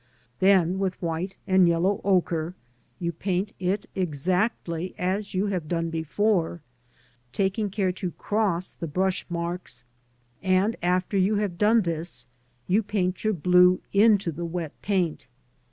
[0.39, 2.55] Then with white and yellow ochre
[2.97, 6.63] you paint it exactly as you have done before,
[7.31, 9.83] taking care to cross the brush marks,
[10.41, 12.25] and after you have done this
[12.65, 15.27] you paint your blue into the wet paint.